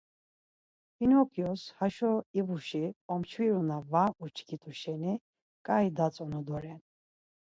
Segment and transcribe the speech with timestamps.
[0.95, 5.13] Pinokyos haşo ivuşi omçviru na var uçkit̆u şeni
[5.65, 6.79] ǩai datzonu doren.